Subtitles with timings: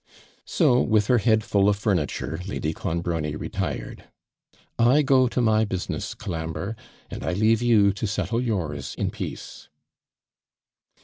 [0.47, 4.05] So, with her head full of furniture, Lady Clonbrony retired.
[4.79, 6.75] 'I go to my business, Colambre;
[7.11, 9.69] and I leave you to settle yours in peace.'